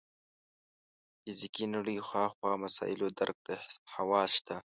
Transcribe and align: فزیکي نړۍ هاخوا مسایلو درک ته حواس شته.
فزیکي 1.23 1.65
نړۍ 1.75 1.97
هاخوا 2.09 2.51
مسایلو 2.63 3.07
درک 3.19 3.37
ته 3.45 3.53
حواس 3.95 4.29
شته. 4.39 4.55